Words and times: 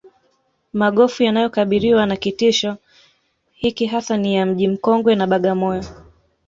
Magofu 0.73 1.23
yanayokabiriwa 1.23 2.05
na 2.05 2.15
kitisho 2.15 2.77
hiki 3.53 3.85
hasa 3.85 4.17
ni 4.17 4.35
ya 4.35 4.45
Mji 4.45 4.67
mkongwe 4.67 5.19
wa 5.19 5.27
Bagamoyo 5.27 5.83